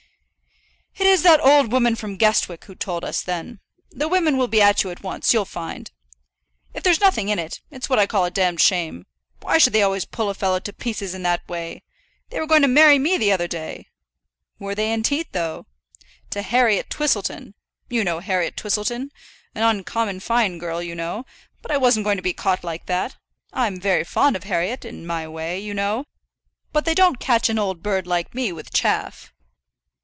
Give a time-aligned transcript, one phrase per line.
[0.97, 3.59] "It is that old woman from Guestwick who told us, then.
[3.89, 5.89] The women will be at you at once, you'll find.
[6.73, 9.07] If there's nothing in it, it's what I call a d shame.
[9.39, 11.83] Why should they always pull a fellow to pieces in that way?
[12.29, 13.87] They were going to marry me the other day!"
[14.59, 15.65] "Were they indeed, though?"
[16.31, 17.55] "To Harriet Twistleton.
[17.89, 19.09] You know Harriet Twistleton?
[19.55, 21.25] An uncommon fine girl, you know.
[21.61, 23.15] But I wasn't going to be caught like that.
[23.53, 26.05] I'm very fond of Harriet, in my way, you know;
[26.71, 29.33] but they don't catch an old bird like me with chaff."